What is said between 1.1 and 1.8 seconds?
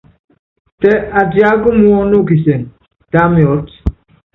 atiáka